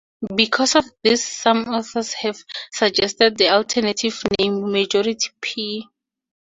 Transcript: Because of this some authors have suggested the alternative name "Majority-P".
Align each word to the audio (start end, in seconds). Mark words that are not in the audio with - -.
Because 0.35 0.75
of 0.75 0.85
this 1.03 1.23
some 1.23 1.65
authors 1.65 2.13
have 2.13 2.43
suggested 2.73 3.37
the 3.37 3.49
alternative 3.49 4.19
name 4.39 4.71
"Majority-P". 4.71 5.89